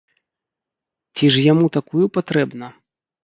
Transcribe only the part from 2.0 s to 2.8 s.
патрэбна?